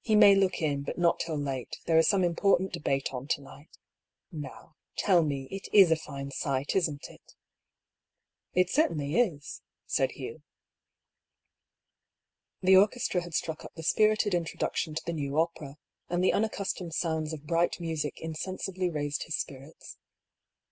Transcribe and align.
He 0.00 0.16
may 0.16 0.34
look 0.34 0.62
in, 0.62 0.80
but 0.82 0.96
not 0.96 1.20
till 1.20 1.36
late; 1.36 1.76
there 1.84 1.98
is 1.98 2.08
some 2.08 2.24
important 2.24 2.72
debate 2.72 3.10
on 3.12 3.28
to 3.28 3.42
night 3.42 3.76
Now, 4.32 4.76
tell 4.96 5.22
me, 5.22 5.46
it 5.50 5.68
is 5.74 5.90
a 5.90 5.96
fine 5.96 6.30
sight, 6.30 6.74
isn't 6.74 7.10
it?"" 7.10 7.34
It 8.54 8.70
certainly 8.70 9.16
is," 9.20 9.60
said 9.84 10.12
Hugh. 10.12 10.42
The 12.62 12.76
orchestra 12.78 13.20
had 13.24 13.34
struck 13.34 13.62
up 13.62 13.74
the 13.74 13.82
spirited 13.82 14.32
introduc 14.32 14.74
tion 14.76 14.94
to 14.94 15.02
the 15.04 15.12
new 15.12 15.38
opera, 15.38 15.76
and 16.08 16.24
the 16.24 16.32
unaccustomed 16.32 16.94
sounds 16.94 17.34
of 17.34 17.46
bright 17.46 17.78
music 17.78 18.14
insensibly 18.22 18.88
raised 18.88 19.24
his 19.24 19.36
spirits. 19.36 19.98